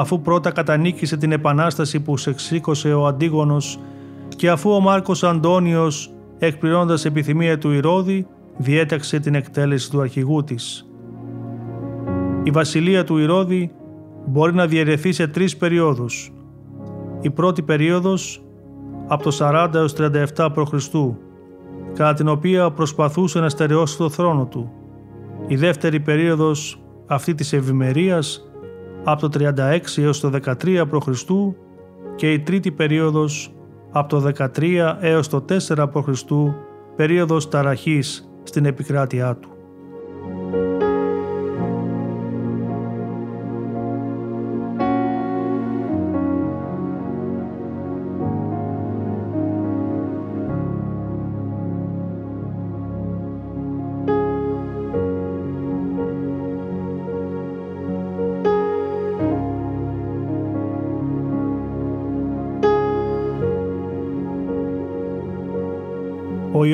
[0.00, 3.78] αφού πρώτα κατανίκησε την επανάσταση που σεξήκωσε ο Αντίγονος
[4.36, 8.26] και αφού ο Μάρκος Αντώνιος, εκπληρώνοντας επιθυμία του Ηρώδη,
[8.56, 10.90] διέταξε την εκτέλεση του αρχηγού της.
[12.42, 13.72] Η βασιλεία του Ηρώδη
[14.26, 16.32] μπορεί να διαιρεθεί σε τρεις περιόδους.
[17.20, 18.44] Η πρώτη περίοδος
[19.06, 19.94] από το 40 έως
[20.36, 20.74] 37 π.Χ.
[21.94, 24.70] κατά την οποία προσπαθούσε να στερεώσει το θρόνο του.
[25.46, 28.50] Η δεύτερη περίοδος αυτή της ευημερίας
[29.08, 30.30] από το 36 έως το
[30.62, 31.08] 13 π.Χ.
[32.16, 33.54] και η τρίτη περίοδος
[33.92, 36.32] από το 13 έως το 4 π.Χ.
[36.96, 39.55] περίοδος ταραχής στην επικράτειά του.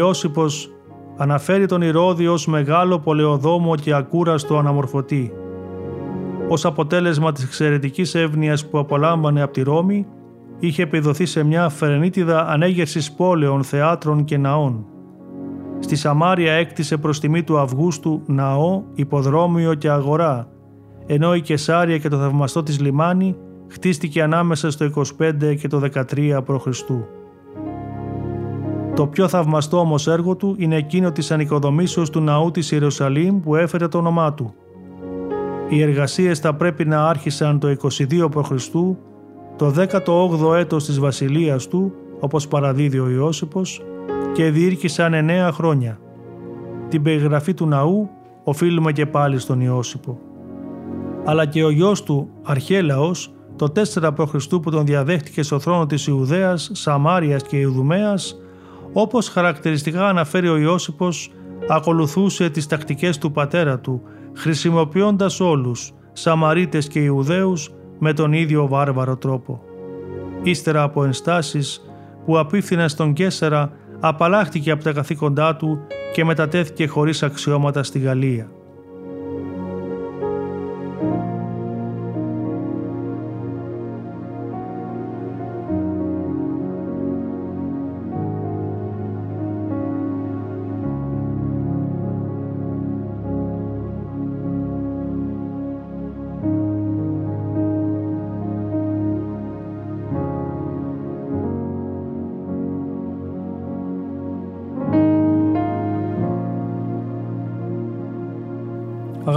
[0.02, 0.70] Ιώσυπος
[1.16, 5.32] αναφέρει τον Ηρώδη ως μεγάλο πολεοδόμο και ακούραστο αναμορφωτή.
[6.48, 10.06] Ως αποτέλεσμα της εξαιρετικής εύνοίας που απολάμβανε από τη Ρώμη,
[10.58, 14.84] είχε επιδοθεί σε μια φερενίτιδα ανέγερσης πόλεων, θεάτρων και ναών.
[15.78, 20.48] Στη Σαμάρια έκτισε προς τιμή του Αυγούστου ναό, υποδρόμιο και αγορά,
[21.06, 23.36] ενώ η Κεσάρια και το θαυμαστό της λιμάνι
[23.68, 25.80] χτίστηκε ανάμεσα στο 25 και το
[26.10, 26.66] 13 π.Χ.
[28.94, 33.56] Το πιο θαυμαστό όμως έργο του είναι εκείνο της ανοικοδομήσεως του ναού της Ιερουσαλήμ που
[33.56, 34.54] έφερε το όνομά του.
[35.68, 38.68] Οι εργασίες θα πρέπει να άρχισαν το 22 π.Χ.,
[39.56, 43.82] το 18ο έτος της βασιλείας του, όπως παραδίδει ο Ιώσυπος,
[44.32, 45.98] και διήρκησαν 9 χρόνια.
[46.88, 48.08] Την περιγραφή του ναού
[48.44, 50.18] οφείλουμε και πάλι στον Ιώσυπο.
[51.24, 54.46] Αλλά και ο γιος του, Αρχέλαος, το 4 π.Χ.
[54.48, 58.41] που τον διαδέχτηκε στο θρόνο της Ιουδαίας, Σαμάριας και Ιδουμαίας,
[58.92, 61.30] όπως χαρακτηριστικά αναφέρει ο Ιώσυπος,
[61.68, 64.02] ακολουθούσε τις τακτικές του πατέρα του,
[64.36, 69.62] χρησιμοποιώντας όλους, Σαμαρίτες και Ιουδαίους, με τον ίδιο βάρβαρο τρόπο.
[70.42, 71.80] Ύστερα από ενστάσεις
[72.24, 75.78] που απίφθηναν στον Κέσσερα, απαλλάχτηκε από τα καθήκοντά του
[76.12, 78.50] και μετατέθηκε χωρίς αξιώματα στη Γαλλία.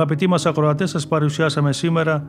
[0.05, 2.27] Αγαπητοί μας ακροατές, σας παρουσιάσαμε σήμερα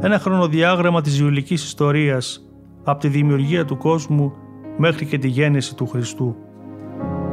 [0.00, 2.48] ένα χρονοδιάγραμμα της βιβλικής ιστορίας
[2.84, 4.32] από τη δημιουργία του κόσμου
[4.76, 6.36] μέχρι και τη γέννηση του Χριστού.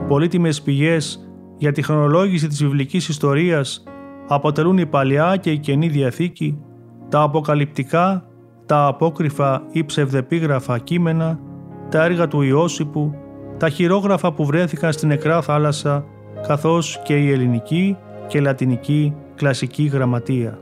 [0.07, 3.83] Πολύτιμες πηγές για τη χρονολόγηση της βιβλικής ιστορίας
[4.27, 6.59] αποτελούν η Παλιά και η Καινή Διαθήκη,
[7.09, 8.25] τα αποκαλυπτικά,
[8.65, 11.39] τα απόκριφα ή ψευδεπίγραφα κείμενα,
[11.89, 13.15] τα έργα του Ιώσιπου,
[13.57, 16.05] τα χειρόγραφα που βρέθηκαν στην νεκρά θάλασσα,
[16.47, 20.59] καθώς και η ελληνική και λατινική κλασική γραμματεία.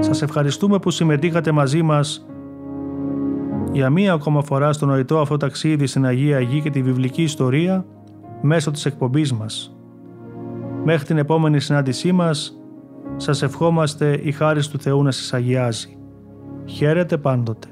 [0.00, 2.26] Σας ευχαριστούμε που συμμετείχατε μαζί μας
[3.72, 7.86] για μία ακόμα φορά στο νοητό αυτό ταξίδι στην Αγία Γη και τη βιβλική ιστορία
[8.42, 9.76] μέσω της εκπομπής μας.
[10.84, 12.58] Μέχρι την επόμενη συνάντησή μας,
[13.20, 15.96] σας ευχόμαστε η χάρις του Θεού να σας αγιάζει.
[16.66, 17.68] Χαίρετε πάντοτε.